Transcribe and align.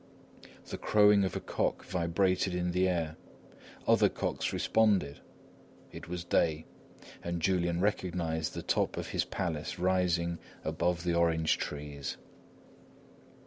The 0.65 0.79
crowing 0.79 1.23
of 1.23 1.35
a 1.35 1.39
cock 1.39 1.85
vibrated 1.85 2.55
in 2.55 2.71
the 2.71 2.89
air. 2.89 3.17
Other 3.87 4.09
cocks 4.09 4.51
responded; 4.51 5.19
it 5.91 6.07
was 6.09 6.23
day; 6.23 6.65
and 7.21 7.39
Julian 7.39 7.79
recognised 7.81 8.55
the 8.55 8.63
top 8.63 8.97
of 8.97 9.09
his 9.09 9.25
palace 9.25 9.77
rising 9.77 10.39
above 10.65 11.03
the 11.03 11.13
orange 11.13 11.59
trees. 11.59 12.17